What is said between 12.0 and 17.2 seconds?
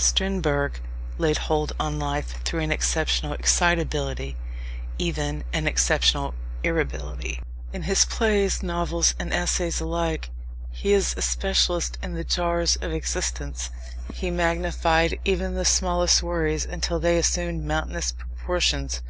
in the jars of existence. He magnified even the smallest worries until they